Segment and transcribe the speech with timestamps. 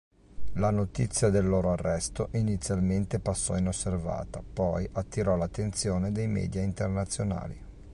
[0.53, 7.63] La notizia del loro arresto inizialmente passò inosservata, poi attirò l'attenzione dei media internazionali.